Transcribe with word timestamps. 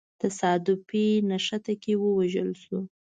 تصادفي 0.21 1.05
نښته 1.29 1.73
کي 1.81 1.93
ووژل 1.97 2.49
سو. 2.63 2.77